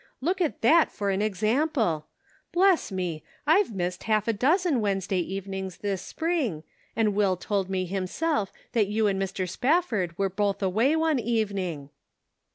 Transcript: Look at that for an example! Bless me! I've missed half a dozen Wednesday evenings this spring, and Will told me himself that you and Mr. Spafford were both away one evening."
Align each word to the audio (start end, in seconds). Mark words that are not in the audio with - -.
Look 0.19 0.41
at 0.41 0.61
that 0.61 0.91
for 0.91 1.11
an 1.11 1.21
example! 1.21 2.07
Bless 2.51 2.91
me! 2.91 3.21
I've 3.45 3.75
missed 3.75 4.05
half 4.05 4.27
a 4.27 4.33
dozen 4.33 4.81
Wednesday 4.81 5.19
evenings 5.19 5.77
this 5.77 6.01
spring, 6.01 6.63
and 6.95 7.13
Will 7.13 7.37
told 7.37 7.69
me 7.69 7.85
himself 7.85 8.51
that 8.71 8.87
you 8.87 9.05
and 9.05 9.21
Mr. 9.21 9.47
Spafford 9.47 10.17
were 10.17 10.27
both 10.27 10.63
away 10.63 10.95
one 10.95 11.19
evening." 11.19 11.91